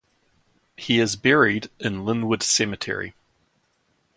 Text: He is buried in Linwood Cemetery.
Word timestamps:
He 0.77 0.99
is 0.99 1.15
buried 1.15 1.69
in 1.79 2.05
Linwood 2.05 2.41
Cemetery. 2.41 3.13